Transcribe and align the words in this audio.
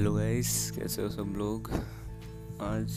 Hello 0.00 0.12
guys 0.14 0.70
कैसे 0.70 1.02
हो 1.02 1.08
सब 1.08 1.32
लोग? 1.36 1.68
आज 2.62 2.92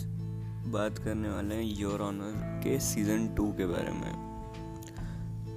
बात 0.73 0.97
करने 0.97 1.29
वाले 1.29 1.55
हैं 1.55 1.63
योर 1.63 2.01
ऑनर 2.01 2.61
के 2.63 2.79
सीज़न 2.79 3.27
टू 3.27 3.51
के 3.51 3.65
बारे 3.65 3.91
में। 3.91 4.13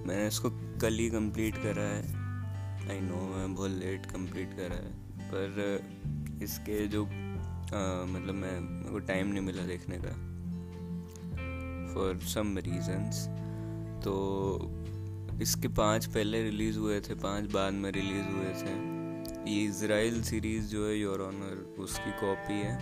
मैंने 0.07 0.27
इसको 0.27 0.51
कल 0.81 0.95
ही 0.95 1.09
कंप्लीट 1.11 1.57
करा 1.57 1.83
है। 1.83 2.91
आई 2.91 3.01
नो 3.01 3.21
मैं 3.37 3.55
बहुत 3.55 3.71
लेट 3.71 4.07
कंप्लीट 4.07 4.57
करा 4.57 4.77
है 4.77 4.91
पर 5.21 6.43
इसके 6.43 6.87
जो 6.87 7.05
आ, 7.05 8.05
मतलब 8.05 8.35
मैं 8.35 8.61
मेरे 8.61 8.91
को 8.91 8.99
टाइम 8.99 9.27
नहीं 9.27 9.45
मिला 9.45 9.67
देखने 9.67 9.99
का। 9.99 10.17
फॉर 11.95 12.19
सम 12.27 12.59
रीजंस 12.59 13.27
तो 14.05 14.17
इसके 15.43 15.69
पाँच 15.69 16.07
पहले 16.07 16.43
रिलीज़ 16.43 16.79
हुए 16.79 17.01
थे 17.01 17.15
पाँच 17.15 17.51
बाद 17.53 17.73
में 17.73 17.91
रिलीज़ 17.93 18.35
हुए 18.35 18.53
थे। 18.63 18.96
ये 19.49 20.23
सीरीज़ 20.23 20.67
जो 20.67 20.87
है 20.87 20.97
योर 20.99 21.21
ऑनर 21.23 21.75
उसकी 21.79 22.11
कॉपी 22.21 22.55
है। 22.55 22.75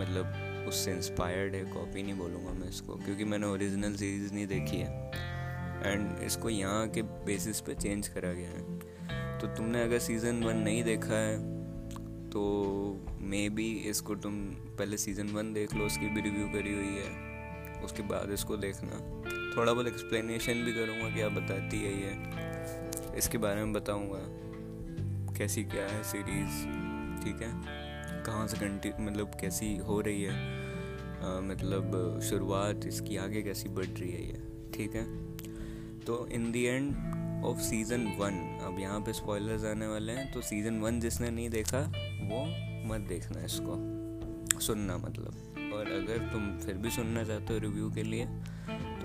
मतलब 0.00 0.66
उससे 0.68 0.92
इंस्पायर्ड 0.92 1.54
है। 1.54 1.64
कॉपी 1.64 2.02
नहीं 2.02 2.14
बोलूँगा 2.14 2.52
मैं 2.52 2.68
इसको, 2.68 2.94
क्योंकि 2.94 3.24
मैंने 3.24 3.46
ओरिजिनल 3.46 3.94
सीरीज़ 3.94 4.32
नहीं 4.34 4.46
देखी 4.46 4.76
है। 4.76 5.10
एंड 5.84 6.22
इसको 6.22 6.50
यहाँ 6.50 6.88
के 6.88 7.02
बेसिस 7.02 7.60
पे 7.60 7.74
चेंज 7.74 8.08
करा 8.08 8.32
गया 8.32 8.50
है। 8.50 9.38
तो 9.38 9.46
तुमने 9.46 9.82
अगर 9.82 9.98
सीज़न 9.98 10.42
वन 10.44 10.56
नहीं 10.56 10.82
देखा 10.84 11.14
है 11.14 11.36
तो 12.30 12.42
मे 13.20 13.48
बी 13.48 13.70
इसको 13.90 14.14
तुम 14.14 14.34
पहले 14.78 14.96
सीज़न 14.96 15.28
वन 15.28 15.52
देख 15.52 15.74
लो, 15.74 15.84
उसकी 15.86 16.08
भी 16.08 16.20
रिव्यू 16.20 16.46
करी 16.48 16.74
हुई 16.74 16.96
है। 16.96 17.82
उसके 17.84 18.02
बाद 18.02 18.30
इसको 18.30 18.56
देखना। 18.56 18.98
थोड़ा 19.56 19.72
बहुत 19.72 19.86
एक्सप्लेनेशन 19.86 20.64
भी 20.64 20.72
करूँगा 20.72 21.14
क्या 21.14 21.28
बताती 21.28 21.76
है 21.76 21.92
ये। 21.92 23.18
इसके 23.18 23.38
बारे 23.38 23.64
में 23.64 23.72
बताऊँगा। 23.72 24.45
कैसी 25.38 25.64
क्या 25.64 25.82
है 25.82 26.02
सीरीज़ 26.02 26.62
ठीक 27.24 27.42
है? 27.42 27.50
कहाँ 28.24 28.46
से 28.46 28.56
कंटी 28.56 28.90
मतलब 29.00 29.30
कैसी 29.40 29.76
हो 29.76 30.00
रही 30.00 30.22
है? 30.22 30.32
आ, 30.32 31.40
मतलब 31.40 32.20
शुरुआत 32.22 32.86
इसकी 32.86 33.16
आगे 33.16 33.42
कैसी 33.42 33.68
बढ़ 33.68 33.84
रही 33.84 34.10
है 34.12 34.22
ये? 34.22 34.42
ठीक 34.74 34.94
है? 34.94 35.04
तो 36.00 36.26
in 36.26 36.50
the 36.52 36.64
end 36.64 37.44
of 37.44 37.58
season 37.58 38.06
one 38.18 38.60
अब 38.64 38.78
यहाँ 38.80 39.00
पे 39.00 39.12
स्पॉयलर्स 39.12 39.64
आने 39.64 39.86
वाले 39.86 40.12
हैं 40.12 40.32
तो 40.32 40.40
सीज़न 40.40 40.80
वन 40.80 41.00
जिसने 41.00 41.30
नहीं 41.30 41.50
देखा 41.50 41.80
वो 42.22 42.44
मत 42.88 43.00
देखना 43.00 43.44
इसको। 43.44 43.78
सुनना 44.60 44.96
मतलब। 44.96 45.42
और 45.74 45.86
अगर 45.86 46.18
तुम 46.32 46.58
फिर 46.58 46.74
भी 46.74 46.90
सुनना 46.90 47.24
चाहते 47.24 47.54
हो 47.54 47.58
रिव्यू 47.58 47.90
के 47.90 48.02
लिए 48.02 48.24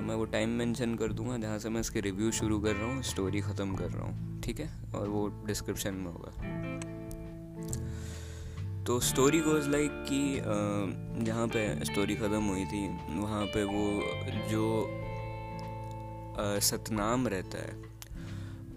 तो 0.02 0.06
मैं 0.06 0.16
वो 0.16 0.26
टाइम 0.26 0.50
मेंशन 0.58 0.94
कर 0.96 1.12
दूँगा, 1.14 1.36
जहाँ 1.38 1.58
से 1.60 1.70
मैं 1.70 1.82
इसके 1.82 2.00
रिव्यू 2.02 2.32
शुरू 2.32 2.60
कर 2.60 2.76
रहा 2.76 2.86
हूँ 2.92 3.02
स्टोरी 3.04 3.42
ख़त्म 3.42 3.76
कर 3.76 3.90
रहा 3.90 4.06
हूँ, 4.06 4.42
ठीक 4.42 4.60
है? 4.60 4.70
और 4.96 5.10
वो 5.10 5.28
डिस्क्रिप्शन 5.48 5.94
में 5.94 6.06
होगा। 6.06 6.32
तो 8.86 9.00
स्टोरी 9.02 9.40
गोज 9.40 9.68
लाइक 9.68 9.92
कि 10.10 10.22
जहाँ 11.26 11.48
पे 11.48 11.86
स्टोरी 11.86 12.16
ख़त्म 12.16 12.42
हुई 12.46 12.66
थी, 12.66 12.82
वहाँ 13.12 13.46
पे 13.54 13.64
वो 13.66 13.86
जो 14.50 14.64
सतनाम 16.62 17.28
रहता 17.28 17.58
है, 17.60 17.74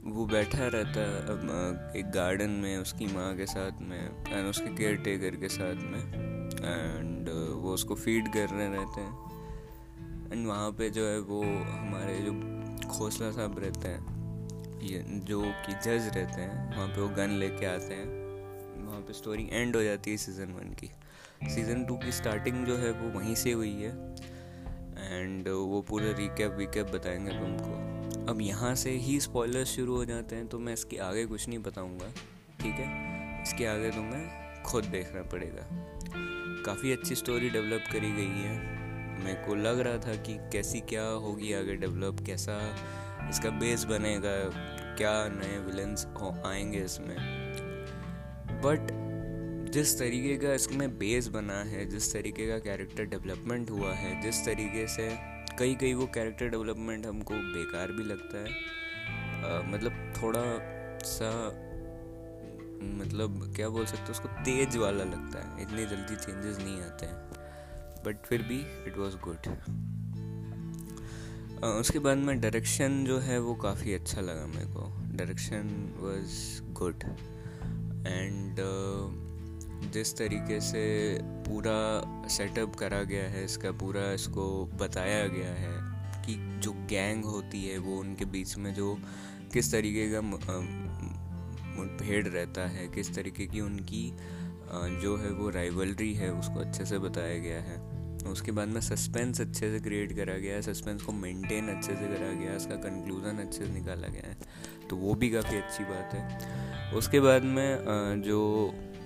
वो 0.06 0.27
बैठा 0.27 0.66
रहता 0.69 1.00
है 1.00 1.98
एक 2.00 2.11
गार्डन 2.14 2.50
में, 2.62 2.77
उसकी 2.78 3.06
माँ 3.14 3.34
के 3.36 3.47
साथ 3.48 3.81
में 3.83 4.00
एंड 4.28 4.47
उसके 4.47 4.77
केयर 4.77 4.97
टेकर 5.05 5.36
के 5.36 5.48
साथ 5.50 5.77
में 5.84 6.03
एंड 6.62 7.28
वो 7.55 7.72
उसको 7.72 7.94
फ़ीड 7.97 8.33
कर 8.33 8.48
रहे 8.48 8.69
रहते 8.70 9.00
हैं। 9.00 9.33
एंड 10.35 10.47
वहाँ 10.47 10.71
पे 10.71 10.89
जो 10.91 11.07
है 11.07 11.19
वो 11.21 11.41
हमारे 11.43 12.15
जो 12.19 12.33
खोसला 12.89 13.31
साहब 13.31 13.59
रहते 13.59 13.89
हैं, 13.89 14.81
ये 14.83 15.05
जो 15.25 15.41
कि 15.43 15.73
जज 15.73 16.11
रहते 16.17 16.41
हैं, 16.41 16.77
वहाँ 16.77 16.89
पे 16.89 17.01
वो 17.01 17.09
गन 17.09 17.31
लेके 17.31 17.67
आते 17.67 17.95
हैं। 17.95 18.07
वहाँ 18.87 19.01
पे 19.01 19.12
स्टोरी 19.12 19.49
एंड 19.53 19.77
हो 19.77 19.83
जाती 19.83 20.11
है 20.11 20.17
सीज़न 20.17 20.53
वन 20.53 20.75
की। 20.75 20.91
सीज़न 21.51 21.85
टू 21.85 21.97
की 21.97 22.12
स्टार्टिंग 22.12 22.67
जो 22.67 22.77
है 22.77 22.91
वो 22.93 23.19
वहीं 23.19 23.34
से 23.34 23.53
हुई 23.53 23.73
है। 23.73 23.93
एंड 25.12 25.49
वो 25.49 25.81
पूरा 25.83 26.11
रिकैप 26.19 26.53
विकैप 26.53 26.87
बताएँगे 26.87 27.31
तुमको 27.31 28.33
अब 28.33 28.41
यहाँ 28.41 28.75
से 28.75 28.91
ही 28.91 29.21
स्पॉयलर्स 29.21 29.69
शुरू 29.69 29.97
हो 29.97 30.05
जाते 30.05 30.37
हैं 30.37 30.47
तो 30.47 30.59
मैं 30.59 30.73
इसके 30.73 30.97
आगे 30.99 31.27
कुछ 31.27 31.49
नहीं 31.49 31.59
बताऊँगा, 31.59 32.12
ठीक 32.61 32.75
है? 32.75 33.43
इसके 33.43 33.67
आगे 33.67 33.91
तुम्हें 33.91 34.62
खुद 34.62 34.84
देखना 34.84 35.23
पड़ेगा। 35.23 35.69
काफ़ी 36.67 36.93
अच्छी 36.93 37.15
स्टोरी 37.15 37.50
डेवलप 37.50 37.84
करी 37.93 38.12
गई 38.12 38.43
है। 38.43 38.74
मेरे 39.25 39.47
को 39.47 39.55
लग 39.55 39.81
रहा 39.81 39.99
था 39.99 40.17
कि 40.17 40.35
कैसी 40.53 40.81
क्या 40.81 41.05
होगी 41.05 41.53
आगे 41.53 41.75
डेवलप 41.75 42.17
कैसा 42.27 42.77
इसका 43.29 43.51
बेस 43.51 43.85
बनेगा 43.85 44.35
क्या 44.97 45.29
नए 45.29 45.59
विलन्स 45.59 46.07
आएँगे 46.47 46.79
इसमें। 46.79 47.17
बट 48.65 49.05
जिस 49.73 49.99
तरीके 49.99 50.47
का 50.47 50.55
इसमें 50.55 50.99
बेस 50.99 51.29
बना 51.29 51.59
है 51.65 51.87
जिस 51.87 52.12
तरीके 52.12 52.47
का 52.49 52.59
कैरेक्टर 52.59 53.05
डेवलपमेंट 53.05 53.71
हुआ 53.71 53.93
है 53.93 54.23
जिस 54.23 54.45
तरीके 54.45 54.87
से 54.87 55.17
कई 55.59 55.75
कई 55.75 55.95
वो 55.95 56.06
कैरेक्टर 56.06 56.49
डेवलपमेंट 56.49 57.06
हमको 57.06 57.35
बेकार 57.35 57.93
भी 57.93 58.05
लगता 58.05 58.39
है 58.39 58.51
आ, 59.45 59.62
मतलब 59.62 60.15
थोड़ा 60.23 60.45
सा 61.05 61.31
मतलब 62.85 63.53
क्या 63.56 63.69
बोल 63.69 63.87
सकते 63.87 64.03
हो 64.03 64.11
उसको 64.11 64.29
तेज 64.29 64.77
वाला 64.77 65.05
लगता 65.05 65.39
है। 65.41 65.62
इतनी 65.62 65.87
जल्दी 65.87 66.17
चेंजेस 66.17 66.59
नहीं 66.59 66.83
आते 66.83 67.06
हैं। 67.06 67.34
बट 68.06 68.16
फिर 68.26 68.42
भी 68.42 68.60
इट 68.87 68.98
वॉज़ 68.98 69.16
गुड 69.25 69.38
उसके 71.65 71.98
बाद 71.98 72.19
में 72.19 72.41
डायरेक्शन 72.41 73.04
जो 73.04 73.19
है 73.19 73.38
वो 73.41 73.54
काफ़ी 73.54 73.94
अच्छा 73.94 74.20
लगा 74.20 74.47
मेरे 74.47 74.66
को. 74.69 74.92
डायरेक्शन 75.16 75.94
वॉज़ 75.98 76.62
गुड 76.72 77.04
एंड 78.06 78.56
जिस 79.93 80.16
तरीके 80.16 80.60
से 80.60 81.19
पूरा 81.47 82.28
सेटअप 82.28 82.76
करा 82.76 83.03
गया 83.04 83.25
है, 83.25 83.44
इसका 83.44 83.72
पूरा 83.72 84.12
इसको 84.12 84.66
बताया 84.81 85.26
गया 85.28 85.54
है 85.54 85.72
कि 86.26 86.60
जो 86.62 86.72
गैंग 86.91 87.25
होती 87.25 87.64
है, 87.64 87.78
वो 87.78 88.00
उनके 88.00 88.26
बीच 88.26 88.56
में 88.56 88.75
जो 88.75 88.98
किस 89.53 89.72
तरीके 89.72 90.12
का 90.12 90.20
मुठभेड़ 90.20 92.26
रहता 92.26 92.69
है, 92.69 92.88
किस 92.88 93.14
तरीके 93.14 93.47
की 93.47 93.60
उनकी 93.60 94.16
जो 95.03 95.16
है 95.16 95.31
वो 95.32 95.50
राइवलरी 95.50 96.14
है, 96.14 96.32
उसको 96.32 96.60
अच्छे 96.60 96.84
से 96.84 96.98
बताया 96.98 97.38
गया 97.38 97.60
है. 97.62 97.94
उसके 98.31 98.53
बाद 98.53 98.69
में 98.69 98.81
सस्पेंस 98.81 99.41
अच्छे 99.41 99.71
से 99.71 99.81
क्रिएट 99.81 100.12
करा 100.17 100.35
गया 100.35 100.55
है 100.55 100.62
सस्पेंस 100.62 101.03
को 101.03 101.12
मेंटेन 101.12 101.69
अच्छे 101.69 101.93
से 101.93 102.07
करा 102.07 102.33
गया 102.33 102.51
है 102.51 102.57
उसका 102.57 102.75
कंक्लूज़न 102.75 103.39
अच्छे 103.39 103.65
से 103.65 103.73
निकाला 103.73 104.09
गया 104.09 104.29
है। 104.29 104.37
तो 104.91 104.97
वो 104.97 105.15
भी 105.15 105.31
काफ़ी 105.31 105.57
अच्छी 105.57 105.85
बात 105.85 106.15
है। 106.15 106.93
उसके 106.93 107.21
बाद 107.21 107.43
में 107.43 108.23
जो 108.23 108.41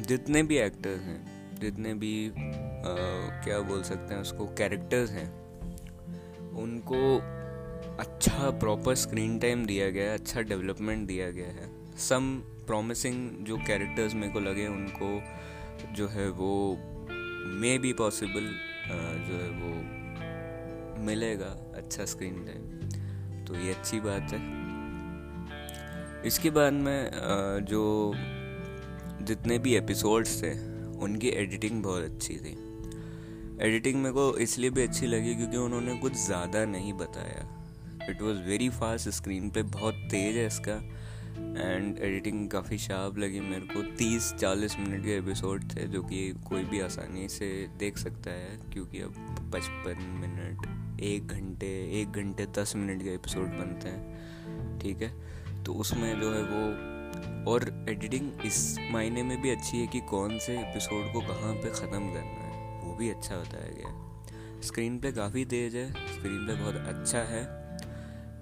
जितने 0.01 0.43
भी 0.43 0.59
एक्टर्स 0.59 1.01
हैं 1.01 1.57
जितने 1.61 1.95
भी 1.95 2.29
आ, 2.29 2.33
क्या 3.45 3.59
बोल 3.61 3.83
सकते 3.83 4.15
हैं 4.15 4.21
उसको 4.21 4.47
कैरेक्टर्स 4.55 5.11
हैं 5.11 5.29
उनको 6.55 7.19
अच्छा 7.99 8.51
प्रॉपर 8.51 8.95
स्क्रीन 8.95 9.39
टाइम 9.39 9.65
दिया 9.67 9.91
गया 9.91 10.11
है 10.11 10.19
अच्छा 10.19 10.41
डेवलपमेंट 10.43 11.07
दिया 11.09 11.31
गया 11.31 11.47
है। 11.47 11.71
सम 11.99 12.35
प्रॉमिसिंग 12.67 13.31
जो 13.47 13.57
कैरेक्टर्स 13.57 14.15
मेरे 14.15 14.33
को 14.33 14.41
लगे 14.41 14.67
उनको 14.67 15.09
जो 15.95 16.09
है 16.09 16.29
वो 16.31 16.51
मे 17.61 17.79
बी 17.79 17.93
पॉसिबल 17.93 18.51
जो 19.21 19.35
है 19.35 19.51
वो 19.61 21.03
मिलेगा 21.05 21.51
अच्छा 21.77 22.05
स्क्रीन 22.07 22.45
टाइम 22.47 23.45
तो 23.45 23.55
ये 23.57 23.73
अच्छी 23.75 24.01
बात 24.01 24.33
है। 24.33 24.41
इसके 26.27 26.51
बाद 26.51 26.73
में 26.75 27.11
जो 27.65 27.83
जितने 29.23 29.59
भी 29.59 29.75
एपिसोड्स 29.77 30.43
थे, 30.43 30.51
उनकी 30.99 31.29
एडिटिंग 31.29 31.83
बहुत 31.83 32.03
अच्छी 32.03 32.35
थी। 32.37 32.57
एडिटिंग 33.61 33.97
मेरे 33.97 34.13
को 34.15 34.37
इसलिए 34.39 34.71
भी 34.71 34.83
अच्छी 34.83 35.07
लगी 35.07 35.35
क्योंकि 35.35 35.57
उन्होंने 35.57 35.95
कुछ 35.99 36.13
ज़्यादा 36.17 36.65
नहीं 36.67 36.93
बताया। 36.95 37.47
It 38.11 38.23
was 38.23 38.39
very 38.43 38.69
fast 38.71 39.09
screen 39.11 39.51
पे, 39.51 39.63
बहुत 39.65 39.95
तेज़ 40.11 40.37
है 40.39 40.47
इसका। 40.47 40.81
एंड 41.59 41.99
एडिटिंग 41.99 42.49
काफ़ी 42.51 42.79
शार्प 42.79 43.19
लगी 43.19 43.41
मेरे 43.41 43.67
को। 43.67 43.83
तीस 43.83 44.33
चालीस 44.35 44.79
मिनट 44.79 45.05
के 45.05 45.17
एपिसोड 45.17 45.65
थे, 45.65 45.87
जो 45.87 46.03
कि 46.03 46.35
कोई 46.49 46.65
भी 46.65 46.81
आसानी 46.81 47.29
से 47.29 47.69
देख 47.79 47.99
सकता 47.99 48.31
है, 48.31 48.59
क्योंकि 48.73 49.01
अब 49.01 49.15
पचपन 49.55 50.03
मिनट, 50.21 50.67
एक 51.01 51.27
घंटे 51.27 51.67
एक 52.01 52.13
घंटे 52.13 52.47
दस 52.47 52.73
मिनट 52.77 53.03
के 53.03 53.15
एपिसोड 53.15 53.45
बनते 53.45 53.89
हैं, 53.89 54.79
ठीक 54.79 55.03
है? 55.03 55.13
तो 55.65 55.75
उसमें 55.75 56.21
जो 56.21 56.33
है 56.33 56.43
वो, 56.43 56.99
और 57.53 57.87
एडिटिंग 57.89 58.31
इस 58.47 58.77
मायने 58.91 59.23
में 59.23 59.43
भी 59.43 59.51
अच्छी 59.51 59.79
है 59.79 59.87
कि 59.87 60.01
कौन 60.01 60.39
से 60.39 60.59
एपिसोड 60.59 61.13
को 61.13 61.21
कहाँ 61.21 61.55
पे 61.55 61.71
ख़त्म 61.71 62.13
करना 62.13 62.45
है, 62.45 62.81
वो 62.83 62.95
भी 62.95 63.11
अच्छा 63.11 63.37
बताया 63.37 63.71
गया 63.71 64.61
स्क्रीन 64.61 64.99
पे 64.99 65.13
काफ़ी 65.13 65.45
तेज़ 65.45 65.77
है, 65.77 65.91
स्क्रीन 65.93 66.47
पे 66.47 66.55
बहुत 66.55 66.75
अच्छा 66.75 67.19
है 67.19 67.68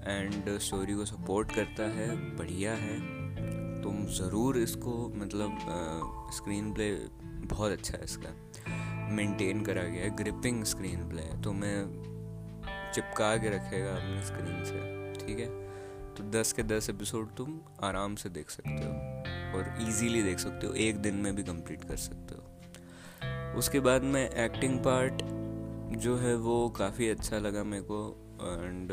एंड 0.07 0.59
स्टोरी 0.59 0.95
को 0.95 1.05
सपोर्ट 1.05 1.55
करता 1.55 1.89
है, 1.91 2.09
बढ़िया 2.37 2.73
है। 2.75 2.99
तुम 3.83 4.05
ज़रूर 4.15 4.59
इसको 4.59 4.93
मतलब 5.17 5.59
स्क्रीन 6.35 6.73
प्ले, 6.73 6.91
बहुत 7.47 7.73
अच्छा 7.73 7.97
है 7.99 8.05
इसका। 8.05 8.35
मेंटेन 9.13 9.65
करा 9.65 9.83
गया 9.83 10.05
है, 10.05 10.11
ग्रिपिंग 10.17 10.65
स्क्रीन 10.65 11.09
प्ले। 11.09 11.23
तो 11.43 11.53
मैं 11.53 11.77
चिपका 12.95 13.37
के 13.37 13.49
रखेगा 13.49 13.93
अपने 13.93 14.23
स्क्रीन 14.27 14.65
से, 14.65 15.27
ठीक 15.27 15.39
है? 15.39 15.49
तो 16.15 16.25
दस 16.31 16.53
के 16.53 16.63
दस 16.65 16.91
एपिसोड 16.91 17.35
तुम 17.37 17.59
आराम 17.85 18.15
से 18.15 18.29
देख 18.29 18.51
सकते 18.51 18.71
हो, 18.71 18.93
और 19.59 19.75
इजीली 19.81 20.23
देख 20.23 20.39
सकते 20.39 20.67
हो, 20.67 20.73
एक 20.75 20.97
दिन 20.99 21.15
में 21.15 21.35
भी 21.37 21.43
कंप्लीट 21.43 21.85
कर 21.85 21.97
सकते 21.97 22.35
हो। 22.35 23.59
उसके 23.59 23.81
बाद 23.81 24.03
में 24.05 24.23
एक्टिंग 24.23 24.79
पार्ट 24.79 25.23
जो 25.99 26.17
है 26.17 26.35
वो 26.37 26.69
काफ़ी 26.69 27.09
अच्छा 27.09 27.39
लगा 27.39 27.65
मेरे 27.65 27.85
को 27.91 27.99
and 28.43 28.89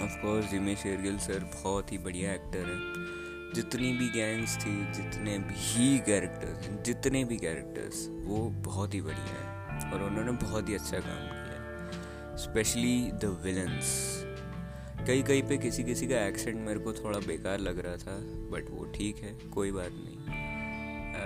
of 0.00 0.16
course 0.22 0.50
Jimmy 0.50 0.76
Shergill 0.76 1.18
sir 1.18 1.44
बहुत 1.54 1.92
ही 1.92 1.98
बढ़िया 1.98 2.32
एक्टर 2.32 2.64
है। 2.66 2.80
जितनी 3.54 3.92
भी 3.92 4.08
गैंग्स 4.08 4.56
थी, 4.56 4.74
जितने 4.92 5.38
भी 5.38 5.98
कैरेक्टर्स 5.98 6.68
जितने 6.84 7.24
भी 7.24 7.36
कैरेक्टर्स 7.36 8.06
वो 8.26 8.38
बहुत 8.64 8.94
ही 8.94 9.00
बढ़िया 9.00 9.40
हैं 9.40 9.92
और 9.92 10.02
उन्होंने 10.02 10.32
बहुत 10.32 10.68
ही 10.68 10.74
अच्छा 10.74 10.98
काम 10.98 11.26
किया 11.26 12.36
स्पेशली 12.36 13.10
द 13.14 13.38
विलन्स 13.44 13.90
कई 15.06 15.22
कई 15.22 15.42
पे 15.42 15.56
किसी 15.58 15.84
किसी 15.84 16.06
का 16.06 16.26
एक्सेंट 16.26 16.56
मेरे 16.56 16.80
को 16.80 16.92
थोड़ा 16.92 17.18
बेकार 17.18 17.58
लग 17.58 17.78
रहा 17.78 17.96
था 17.96 18.16
बट 18.52 18.70
वो 18.70 18.84
ठीक 18.94 19.16
है, 19.16 19.32
कोई 19.54 19.72
बात 19.72 19.92
नहीं। 19.92 20.18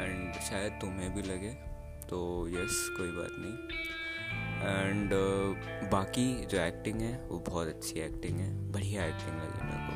एंड 0.03 0.33
शायद 0.41 0.73
तुम्हें 0.73 1.15
भी 1.15 1.23
लगे 1.23 1.51
तो 2.09 2.49
यस 2.49 2.89
कोई 2.97 3.11
बात 3.11 3.37
नहीं। 3.39 3.96
एंड 4.57 5.11
uh, 5.11 5.91
बाकी 5.93 6.47
जो 6.47 6.59
एक्टिंग 6.59 7.01
है 7.01 7.27
वो 7.29 7.39
बहुत 7.39 7.69
अच्छी 7.69 8.01
एक्टिंग 8.01 8.39
है 8.39 8.73
बढ़िया 8.73 9.05
एक्टिंग 9.05 9.37
लगी 9.37 9.65
मेरे 9.65 9.79
को। 9.79 9.95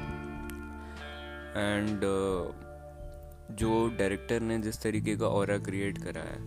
एंड 1.61 1.99
uh, 1.99 3.57
जो 3.59 3.89
डायरेक्टर 3.89 4.41
ने 4.41 4.59
जिस 4.59 4.83
तरीके 4.83 5.17
का 5.17 5.27
और 5.27 5.59
क्रिएट 5.59 5.99
करा 5.99 6.21
है 6.21 6.39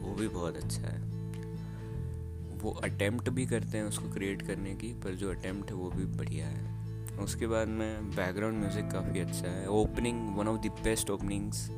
वो 0.00 0.14
भी 0.14 0.28
बहुत 0.28 0.56
अच्छा 0.56 0.82
है। 0.82 1.00
वो 2.58 2.70
अटेम्प्ट 2.70 3.28
भी 3.28 3.46
करते 3.46 3.78
हैं 3.78 3.84
उसको 3.84 4.10
क्रिएट 4.10 4.42
करने 4.42 4.74
की 4.74 4.92
पर 4.94 5.14
जो 5.14 5.30
अटेम्प्ट 5.30 5.70
है 5.70 5.76
वो 5.76 5.90
भी 5.90 6.04
बढ़िया 6.04 6.46
है। 6.46 6.70
उसके 7.18 7.46
बाद 7.46 7.68
में 7.68 8.10
बैकग्राउंड 8.10 8.58
म्यूज़िक 8.58 8.84
काफ़ी 8.84 9.20
अच्छा 9.20 9.48
है। 9.48 9.66
Opening 9.68 10.36
one 10.36 10.48
of 10.48 10.60
the 10.60 10.70
best 10.84 11.10
openings 11.10 11.68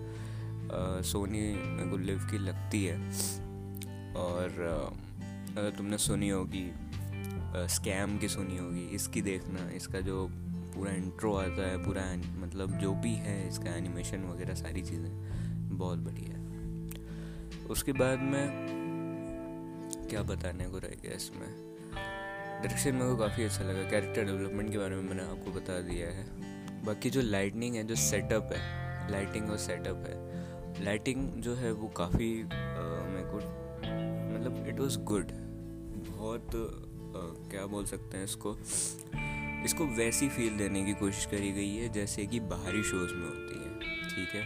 Sony 1.07 1.41
मेरे 1.55 1.91
को 1.91 1.97
लगती 2.39 2.85
है। 2.85 2.97
और 4.15 4.49
uh, 4.49 5.14
तुमने 5.57 5.99
सुनी 5.99 6.29
होगी 6.29 6.71
स्कैम 7.71 8.19
की 8.19 8.29
सुनी 8.29 8.57
होगी, 8.59 8.85
इसकी 8.87 9.23
देखना, 9.23 9.69
इसका 9.71 10.01
जो 10.01 10.27
पूरा 10.75 10.93
इंट्रो 10.93 11.35
आता 11.35 11.67
है, 11.69 11.77
पूरा 11.85 12.03
मतलब 12.39 12.79
जो 12.79 12.93
भी 12.95 13.15
है, 13.15 13.49
इसका 13.49 13.71
एनिमेशन 13.71 14.25
वगैरह 14.25 14.55
सारी 14.55 14.83
चीज़ें, 14.83 15.13
बहुत 15.79 15.99
बढ़िया 15.99 16.39
है। 16.39 17.67
उसके 17.67 17.93
बाद 17.93 18.19
में, 18.19 18.47
क्या 20.11 20.23
बताने 20.23 20.65
को 20.65 20.79
रह 20.79 20.97
गया 21.03 21.15
इसमें? 21.17 21.49
डायरेक्शन 21.93 22.95
मेरे 22.95 23.07
को 23.07 23.17
काफ़ी 23.17 23.45
अच्छा 23.45 23.65
लगा 23.65 23.89
कैरेक्टर 23.91 24.25
डेवलपमेंट 24.25 24.71
के 24.73 24.79
बारे 24.79 24.97
में 24.97 25.03
मैंने 25.03 25.23
आपको 25.23 25.51
बता 25.51 25.81
दिया 25.81 26.09
है। 26.09 26.27
बाकी 26.85 27.11
जो 27.11 27.21
लाइटनिंग 27.21 27.75
है, 27.75 27.85
जो 27.85 27.95
सेटअप 27.95 28.53
है 28.53 29.11
लाइटिंग 29.11 29.51
और 29.51 29.59
सेटअप 29.59 30.07
है 30.09 30.85
लाइटिंग 30.85 31.31
जो 31.43 31.55
है 31.55 31.73
वो 31.73 31.89
काफ़ी 31.89 32.33
मेरे 32.35 33.25
को 33.31 33.39
मतलब 34.35 34.65
इट 34.69 34.81
वॉज़ 34.81 34.99
गुड 34.99 35.33
बहुत 36.25 36.55
आ, 37.17 37.21
क्या 37.51 37.67
बोल 37.67 37.85
सकते 37.85 38.17
हैं 38.17 38.25
इसको? 38.25 38.57
इसको 39.65 39.85
वैसी 39.85 40.29
फील 40.29 40.57
देने 40.59 40.85
की 40.85 40.93
कोशिश 40.95 41.27
करी 41.27 41.51
गई 41.53 41.75
है 41.77 41.89
जैसे 41.89 42.27
कि 42.27 42.41
बाहरी 42.41 42.83
शोज़ 42.83 43.13
में 43.15 43.27
होती 43.27 43.59
है 43.65 43.71
ठीक 44.09 44.35
है? 44.35 44.45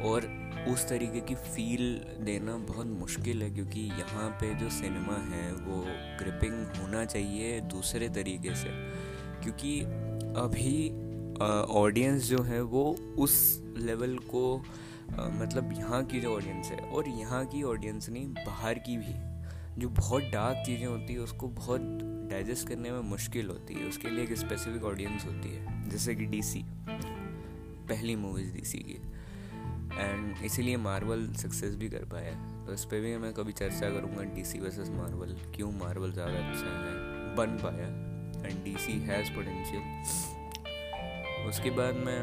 और 0.00 0.26
उस 0.68 0.88
तरीके 0.88 1.20
की 1.20 1.34
फील 1.34 1.82
देना 2.24 2.56
बहुत 2.56 2.86
मुश्किल 2.86 3.42
है 3.42 3.50
क्योंकि 3.50 3.80
यहाँ 3.80 4.28
पे 4.40 4.54
जो 4.54 4.70
सिनेमा 4.70 5.16
है 5.26 5.52
वो 5.52 5.82
ग्रिपिंग 6.18 6.82
होना 6.82 7.04
चाहिए 7.04 7.60
दूसरे 7.60 8.08
तरीके 8.08 8.54
से। 8.54 8.68
क्योंकि 9.42 9.80
अभी 10.36 10.88
ऑडियंस 11.74 12.28
जो 12.28 12.42
है 12.42 12.62
वो 12.62 12.84
उस 13.18 13.36
लेवल 13.78 14.16
को 14.30 14.44
आ, 14.58 15.28
मतलब 15.28 15.72
यहाँ 15.72 16.04
की 16.04 16.20
जो 16.20 16.36
ऑडियंस 16.36 16.66
है 16.66 16.78
और 16.78 17.08
यहाँ 17.08 17.44
की 17.46 17.62
ऑडियंस 17.62 18.08
नहीं 18.08 18.28
बाहर 18.34 18.78
की 18.78 18.96
भी। 18.96 19.31
जो 19.78 19.88
बहुत 19.90 20.22
डार्क 20.22 20.62
चीज़ें 20.66 20.86
होती 20.86 21.12
है, 21.12 21.18
उसको 21.20 21.48
बहुत 21.50 21.80
डाइजेस्ट 22.30 22.68
करने 22.68 22.90
में 22.90 23.00
मुश्किल 23.10 23.48
होती 23.48 23.74
है। 23.74 23.88
उसके 23.88 24.10
लिए 24.10 24.24
एक 24.24 24.32
स्पेसिफिक 24.38 24.84
ऑडियंस 24.84 25.24
होती 25.24 25.48
है, 25.48 25.88
जैसे 25.90 26.14
कि 26.14 26.26
डीसी 26.26 26.64
पहली 26.88 28.16
मूवीज़ 28.16 28.52
डीसी 28.52 28.78
की। 28.78 28.98
एंड 29.94 30.44
इसीलिए 30.44 30.76
मार्वल 30.78 31.26
सक्सेस 31.34 31.74
भी 31.76 31.88
कर 31.88 32.04
पाया। 32.12 32.32
तो 32.66 32.72
इस 32.72 32.84
पर 32.84 33.00
भी 33.00 33.16
मैं 33.16 33.32
कभी 33.34 33.52
चर्चा 33.52 33.90
करूँगा 33.90 34.22
डी 34.34 34.44
सी 34.44 34.58
वर्सेज 34.60 34.90
मार्वल 34.90 35.34
क्यों 35.56 35.70
मार्वल 35.72 36.12
ज़्यादा 36.12 36.38
अच्छा 36.40 36.70
है, 36.78 36.94
बन 37.36 37.58
पाया। 37.62 37.88
And 38.46 38.62
D 38.64 38.76
C 38.78 38.92
has 39.00 39.30
potential 39.34 39.82
उसके 41.48 41.70
बाद 41.70 41.94
में 41.96 42.18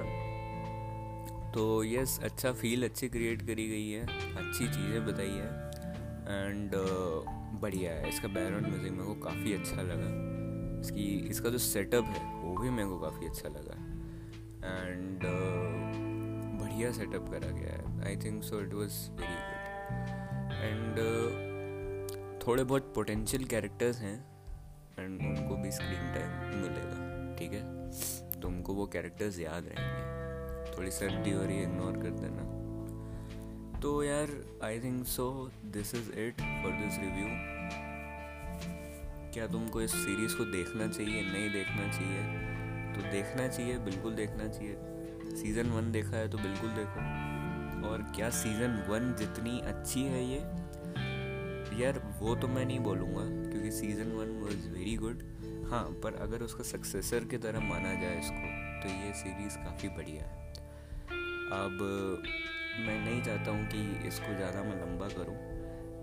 तो 1.54 1.84
यस 1.84 2.20
अच्छा 2.24 2.52
फील 2.54 2.84
अच्छी 2.84 3.08
क्रिएट 3.10 3.42
करी 3.42 3.68
गई 3.68 3.90
है, 3.90 4.02
अच्छी 4.38 4.68
चीज़ें 4.68 5.06
बताई 5.06 5.32
है। 5.32 5.50
एंड 6.30 6.72
बढ़िया 7.62 7.92
है। 7.92 8.10
इसका 8.10 8.28
बैकग्राउंड 8.28 8.68
म्यूज़िक 8.68 8.92
मेरे 8.92 9.04
को 9.04 9.14
काफ़ी 9.22 9.54
अच्छा 9.54 9.82
लगा। 9.82 10.10
इसकी 10.80 11.06
इसका 11.30 11.50
जो 11.50 11.58
सेटअप 11.58 12.06
है 12.06 12.24
वो 12.44 12.56
भी 12.58 12.70
मेरे 12.70 12.88
को 12.90 13.00
काफ़ी 13.00 13.28
अच्छा 13.28 13.50
लगा। 13.50 13.76
एंड 14.68 15.24
uh, 15.24 16.60
बढ़िया 16.62 16.92
सेटअप 16.92 17.30
करा 17.32 17.52
गया 17.52 17.74
है। 17.74 17.84
I 18.08 18.18
think 18.18 18.44
so 18.44 18.60
it 18.62 18.74
was 18.74 19.00
very 19.12 19.38
good 19.48 19.66
and 20.54 20.94
थोड़े 22.48 22.64
बहुत 22.64 22.92
पोटेंशियल 22.96 23.44
कैरेक्टर्स 23.46 24.02
हैं 24.02 24.18
एंड 25.00 25.22
उनको 25.22 25.56
भी 25.56 25.72
स्क्रीन 25.72 26.14
टाइम 26.14 26.30
मिलेगा 26.62 27.36
ठीक 27.40 27.54
है? 27.54 27.64
तुमको 28.42 28.74
वो 28.74 28.86
कैरेक्टर्स 28.88 29.40
याद 29.40 29.68
रहेंगे। 29.68 30.78
थोड़ी 30.78 30.92
सर्दी 30.92 31.32
हो 31.32 31.44
रही 31.44 31.58
है 31.58 31.64
इग्नोर 31.64 31.98
कर 31.98 32.20
देना। 32.20 32.44
तो 33.82 34.04
यार 34.04 34.30
I 34.64 34.80
think 34.80 35.06
so 35.08 35.52
this 35.66 35.96
is 35.96 36.12
it 36.20 36.42
for 36.42 36.72
this 36.72 36.98
review 37.00 37.28
क्या 39.34 39.48
तुमको 39.48 39.82
इस 39.82 39.92
सीरीज़ 39.92 40.36
को 40.38 40.46
देखना 40.46 40.88
चाहिए, 40.88 41.22
नहीं 41.22 41.50
देखना 41.52 41.88
चाहिए? 41.92 42.24
तो 42.94 43.02
देखना 43.12 43.48
चाहिए, 43.48 43.78
बिल्कुल 43.78 44.16
देखना 44.16 44.48
चाहिए। 44.48 45.36
सीज़न 45.36 45.70
वन 45.70 45.92
देखा 45.92 46.16
है 46.18 46.30
तो 46.30 46.38
बिल्कुल 46.38 46.70
देखो। 46.70 47.90
और 47.90 48.04
क्या 48.16 48.30
सीज़न 48.30 48.76
वन 48.90 49.14
जितनी 49.20 49.60
अच्छी 49.60 50.04
है 50.04 50.24
ये? 50.26 50.40
यार, 51.84 52.02
वो 52.20 52.36
तो 52.36 52.48
मैं 52.48 52.66
नहीं 52.66 52.80
बोलूँगा, 52.80 53.52
क्योंकि 53.52 53.72
season 53.72 54.12
one 54.12 54.40
was 54.42 54.68
very 54.70 54.96
good 54.96 55.24
हाँ 55.72 55.84
पर 56.04 56.16
अगर 56.22 56.44
उसका 56.44 56.64
सक्सेसर 56.64 57.26
की 57.26 57.38
तरह 57.38 57.60
माना 57.60 57.94
जाए 57.94 58.20
इसको 58.20 58.48
तो 58.82 58.90
ये 58.96 59.14
सीरीज़ 59.14 59.58
काफ़ी 59.58 59.90
बढ़िया 59.90 60.24
है। 60.24 60.38
अब 61.52 61.78
मैं 62.80 63.00
नहीं 63.06 63.22
चाहता 63.24 63.52
हूँ 63.52 63.66
कि 63.68 64.08
इसको 64.08 64.36
ज़्यादा 64.36 64.64
मैं 64.64 64.76
लंबा 64.76 65.08
करूँ। 65.10 65.36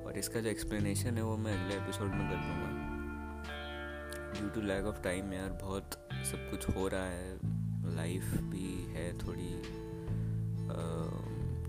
और 0.05 0.19
इसका 0.19 0.41
जो 0.41 0.49
एक्सप्लेनेशन 0.49 1.17
है 1.17 1.23
वो 1.23 1.37
मैं 1.37 1.53
अगले 1.55 1.77
एपिसोड 1.77 2.09
में 2.09 2.29
कर 2.31 2.37
लूँगा। 2.39 2.71
Due 4.33 4.49
to 4.51 4.61
lack 4.63 4.85
of 4.85 5.03
time 5.05 5.33
यार, 5.33 5.51
बहुत 5.63 5.95
सब 6.31 6.51
कुछ 6.51 6.69
हो 6.77 6.89
रहा 6.89 7.07
है। 7.07 7.95
लाइफ 7.97 8.35
भी 8.45 8.71
है 8.95 9.13
थोड़ी 9.19 9.51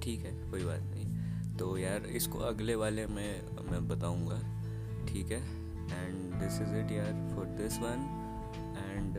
ठीक 0.02 0.20
है, 0.22 0.32
कोई 0.52 0.64
बात 0.64 0.82
नहीं। 0.84 1.58
तो 1.58 1.78
यार, 1.78 2.06
इसको 2.16 2.40
अगले 2.46 2.76
वाले 2.76 3.06
में 3.08 3.42
मैं 3.72 3.88
बताऊँगा, 3.88 4.40
ठीक 5.08 5.32
है? 5.32 5.42
एंड 5.94 6.34
दिस 6.34 6.62
इज़ 6.62 6.76
इट 6.76 6.92
यार 6.92 7.14
फॉर 7.36 7.46
दिस 7.58 7.78
वन 7.80 8.06
एंड 8.78 9.18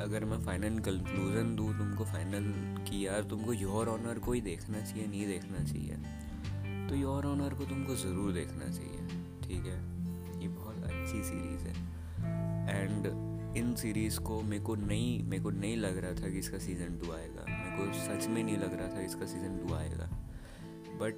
अगर 0.00 0.24
मैं 0.24 0.40
फाइनल 0.40 0.78
कंक्लूज़न 0.78 1.56
दूँ 1.56 1.78
तुमको 1.78 2.04
फाइनल 2.04 2.52
कि, 2.84 3.06
यार 3.06 3.22
तुमको 3.22 3.52
योर 3.52 3.88
ऑनर 3.88 4.18
को 4.18 4.32
ही 4.32 4.40
देखना 4.40 4.80
चाहिए, 4.80 5.06
नहीं 5.06 5.26
देखना 5.26 5.64
चाहिए। 5.64 5.96
तो 6.88 6.94
योर 6.94 7.26
ऑनर 7.26 7.54
को 7.54 7.64
तुमको 7.64 7.96
ज़रूर 7.96 8.32
देखना 8.32 8.64
चाहिए, 8.64 8.98
ठीक 9.42 9.66
है? 9.66 9.94
ये 10.42 10.48
बहुत 10.48 10.76
अच्छी 10.76 11.24
सीरीज़ 11.24 11.60
है। 11.60 11.74
एंड 12.82 13.06
इन 13.56 13.74
सीरीज़ 13.74 14.20
को 14.20 14.42
मेरे 14.42 14.62
को 14.62 14.74
नहीं, 14.74 15.24
मेरे 15.24 15.42
को 15.42 15.50
नहीं 15.50 15.76
लग 15.76 15.98
रहा 15.98 16.12
था 16.12 16.30
कि 16.30 16.38
इसका 16.38 16.58
सीज़न 16.58 16.98
टू 16.98 17.12
आएगा। 17.12 17.44
मेरे 17.48 17.76
को 17.76 17.92
सच 17.98 18.28
में 18.28 18.44
नहीं 18.44 18.56
लग 18.56 18.78
रहा 18.78 18.88
था 18.88 19.00
इसका 19.00 19.26
सीज़न 19.26 19.66
टू 19.66 19.74
आएगा। 19.74 20.08
बट 20.94 21.14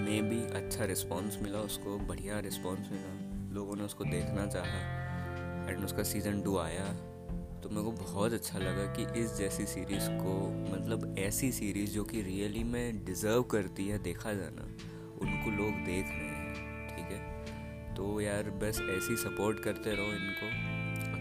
मे 0.00 0.22
भी 0.22 0.44
अच्छा 0.44 0.84
रिस्पॉन्स 0.84 1.42
मिला 1.42 1.58
उसको, 1.58 1.98
बढ़िया 1.98 2.40
रिस्पॉन्स 2.40 2.88
मिला। 2.92 3.32
लोगों 3.54 3.76
ने 3.76 3.82
उसको 3.82 4.04
देखना 4.04 4.46
चाहा। 4.46 5.01
एंड 5.72 5.84
उसका 5.84 6.02
सीज़न 6.02 6.42
टू 6.42 6.58
आया 6.58 6.84
तो 7.62 7.68
मेरे 7.68 7.82
को 7.82 7.92
बहुत 7.92 8.32
अच्छा 8.32 8.58
लगा 8.58 8.84
कि 8.92 9.20
इस 9.20 9.36
जैसी 9.36 9.66
सीरीज़ 9.66 10.08
को 10.10 10.32
मतलब 10.72 11.14
ऐसी 11.18 11.52
सीरीज़ 11.52 11.90
जो 11.90 12.04
कि 12.04 12.22
रियली 12.22 12.64
में 12.64 13.04
डिज़र्व 13.04 13.42
करती 13.42 13.88
है 13.88 13.98
देखा 13.98 14.32
जाना, 14.32 14.62
उनको 15.20 15.50
लोग 15.50 15.70
देख 15.70 16.06
रहे 16.06 16.30
हैं, 16.30 16.88
ठीक 16.88 17.06
है? 17.06 17.94
तो 17.94 18.20
यार 18.20 18.50
बस 18.50 18.80
ऐसी 18.90 19.16
सपोर्ट 19.16 19.60
करते 19.60 19.90
रहो 19.90 20.06
इनको। 20.06 20.48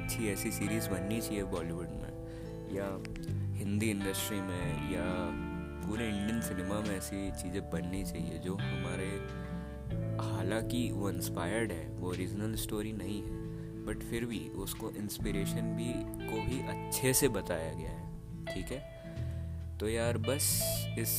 अच्छी 0.02 0.28
ऐसी 0.30 0.52
सीरीज़ 0.52 0.90
बननी 0.90 1.22
चाहिए 1.22 1.44
बॉलीवुड 1.44 1.90
में, 1.90 2.12
या 2.76 3.04
हिंदी 3.58 3.90
इंडस्ट्री 3.90 4.42
में, 4.42 4.94
या 4.94 5.06
पूरे 5.88 6.10
इंडियन 6.10 6.42
सिनेमा 6.42 6.80
में 6.80 6.98
ऐसी 6.98 7.32
चीज़ें 7.32 7.70
बननी 7.70 8.04
चाहिए 8.04 8.40
जो 8.40 8.56
हमारे, 8.56 9.10
हालाँकि 10.28 10.92
वो 10.92 11.10
इंस्पायर्ड 11.10 11.72
है, 11.72 11.90
वो 11.90 12.10
ओरिजिनल 12.10 12.56
स्टोरी 12.56 12.94
नहीं 12.94 13.22
है। 13.24 13.41
बट 13.86 14.04
फिर 14.04 14.26
भी 14.26 14.40
उसको 14.60 14.90
इंस्पिरेशन 14.98 15.76
भी 15.76 15.94
को 16.26 16.42
भी 16.42 16.60
अच्छे 16.70 17.14
से 17.14 17.28
बताया 17.30 17.74
गया 17.74 17.90
है, 17.92 18.46
ठीक 18.48 18.72
है? 18.72 19.78
तो 19.80 19.90
यार 19.90 20.18
बस 20.20 20.46
इस 21.00 21.14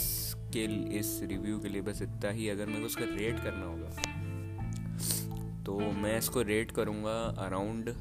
के 0.52 0.64
इस 0.98 1.08
रिव्यू 1.24 1.58
के 1.58 1.68
लिए 1.68 1.82
बस 1.82 2.02
इतना 2.02 2.30
ही। 2.30 2.48
अगर 2.48 2.66
मेरे 2.66 2.80
को 2.80 2.86
उसका 2.86 3.04
रेट 3.10 3.40
करना 3.40 3.66
होगा 3.66 3.90
तो 5.64 5.78
मैं 5.78 6.16
इसको 6.18 6.42
रेट 6.42 6.70
करूँगा 6.70 7.14
around 7.38 7.94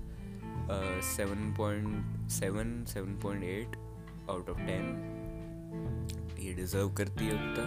seven 1.05 1.53
point 1.57 2.29
seven 2.31 2.83
seven 2.87 3.19
point 3.19 3.43
eight 3.43 3.75
out 4.29 4.49
of 4.49 4.59
ten 4.59 4.85
ये 6.39 6.53
डिज़र्व 6.53 6.93
करती 6.95 7.25
है 7.25 7.33
उतना। 7.33 7.63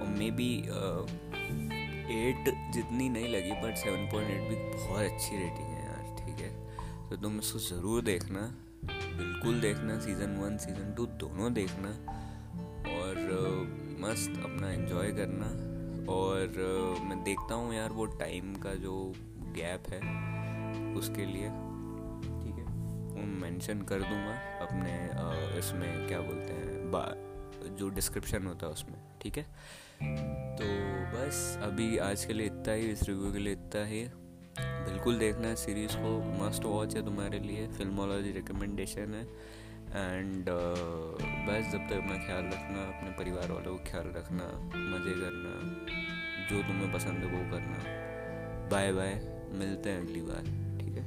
और 0.00 0.08
मे 0.18 0.30
बी 0.30 0.52
एट 2.18 2.44
जितनी 2.74 3.08
नहीं 3.08 3.28
लगी 3.28 3.52
बट 3.62 3.76
सेवन 3.76 4.08
पॉइंट 4.12 4.30
एट 4.30 4.48
भी 4.48 4.56
बहुत 4.76 5.00
अच्छी 5.02 5.36
रेटिंग 5.36 5.67
तो 7.10 7.16
तुम 7.16 7.38
इसको 7.38 7.58
ज़रूर 7.58 8.02
देखना, 8.02 8.40
बिल्कुल 8.84 9.60
देखना 9.60 9.98
सीज़न 10.00 10.36
वन 10.36 10.56
सीज़न 10.56 10.92
टू 10.94 11.06
दोनों 11.22 11.52
देखना 11.54 11.88
और 12.90 13.16
मस्त 14.00 14.40
अपना 14.44 14.70
एंजॉय 14.72 15.12
करना 15.12 15.46
और 16.12 17.00
मैं 17.04 17.22
देखता 17.24 17.54
हूँ 17.54 17.74
यार 17.74 17.92
वो 17.92 18.06
टाइम 18.18 18.54
का 18.56 18.74
जो 18.74 18.94
गैप 19.56 19.88
है 19.90 20.00
उसके 20.94 21.24
लिए, 21.26 21.48
ठीक 22.42 22.58
है? 22.58 22.64
वो 23.14 23.26
मेंशन 23.40 23.82
कर 23.82 24.00
दूँगा 24.00 24.34
अपने 24.60 24.92
इसमें 25.58 26.06
क्या 26.08 26.20
बोलते 26.20 26.52
हैं, 26.52 26.90
बा, 26.90 27.04
जो 27.78 27.88
डिस्क्रिप्शन 27.88 28.46
होता 28.46 28.66
है 28.66 28.72
उसमें, 28.72 28.96
ठीक 29.22 29.38
है? 29.38 29.42
तो 30.58 30.64
बस 31.12 31.58
अभी 31.62 31.96
आज 31.98 32.24
के 32.24 32.32
लिए 32.32 32.46
इतना 32.46 32.72
ही, 32.72 32.90
इस 32.90 33.02
रिव्यू 33.02 33.32
के 33.32 33.38
लिए 33.38 33.52
इतना 33.52 33.84
ही। 33.84 34.04
बिल्कुल 34.88 35.18
देखना 35.18 35.48
है 35.48 35.56
सीरीज़ 35.56 35.96
को 35.96 36.10
मस्ट 36.42 36.64
वॉच 36.64 36.94
है 36.96 37.04
तुम्हारे 37.04 37.38
लिए 37.38 37.66
फिल्मोलॉजी 37.78 38.32
रिकमेंडेशन 38.32 39.14
है। 39.14 39.22
एंड 39.88 40.44
uh, 40.44 41.22
बस 41.48 41.70
जब 41.72 41.86
तक 41.88 41.96
अपना 41.96 42.16
ख्याल 42.26 42.44
रखना 42.46 42.82
अपने 42.88 43.10
परिवार 43.18 43.52
वालों 43.52 43.76
को 43.76 43.84
ख्याल 43.90 44.12
रखना 44.16 44.46
मज़े 44.74 45.14
करना 45.20 45.52
जो 46.50 46.62
तुम्हें 46.68 46.92
पसंद 46.92 47.24
है 47.24 47.32
वो 47.32 47.40
करना। 47.52 47.78
बाय 48.70 48.92
बाय 48.92 49.14
मिलते 49.58 49.90
हैं 49.90 50.00
अगली 50.00 50.20
बार 50.22 50.42
ठीक 50.80 50.96
है? 50.96 51.04